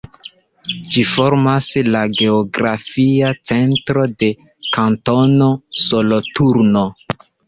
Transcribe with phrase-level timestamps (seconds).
[0.93, 1.65] Ĝi formas
[1.95, 4.29] la geografia centro de
[4.79, 5.51] Kantono
[5.83, 6.83] Soloturno.